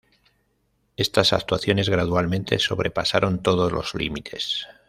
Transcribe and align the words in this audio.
Estas 0.97 1.31
actuaciones 1.31 1.87
gradualmente 1.87 2.57
sobrepasaron 2.57 3.43
todos 3.43 3.71
los 3.71 3.93
límites. 3.93 4.65